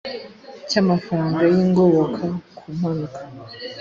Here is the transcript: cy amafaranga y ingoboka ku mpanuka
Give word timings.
cy 0.69 0.75
amafaranga 0.83 1.41
y 1.53 1.55
ingoboka 1.63 2.23
ku 2.57 2.65
mpanuka 2.75 3.19